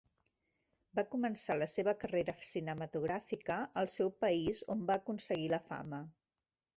Va 0.99 1.01
començar 1.09 1.57
la 1.57 1.67
seva 1.73 1.93
carrera 2.03 2.33
cinematogràfica 2.51 3.57
al 3.81 3.91
seu 3.97 4.09
país 4.25 4.63
on 4.77 4.81
va 4.91 4.97
aconseguir 5.03 5.51
la 5.55 5.61
fama. 5.69 6.01